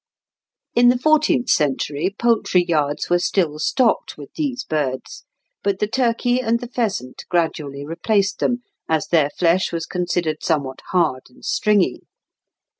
In 0.73 0.89
the 0.89 0.97
fourteenth 0.97 1.51
century 1.51 2.15
poultry 2.17 2.63
yards 2.65 3.07
were 3.07 3.19
still 3.19 3.59
stocked 3.59 4.17
with 4.17 4.33
these 4.33 4.63
birds; 4.63 5.25
but 5.61 5.77
the 5.77 5.85
turkey 5.85 6.41
and 6.41 6.59
the 6.59 6.69
pheasant 6.69 7.23
gradually 7.29 7.85
replaced 7.85 8.39
them, 8.39 8.63
as 8.89 9.09
their 9.09 9.29
flesh 9.29 9.71
was 9.71 9.85
considered 9.85 10.41
somewhat 10.41 10.81
hard 10.89 11.25
and 11.29 11.45
stringy. 11.45 12.01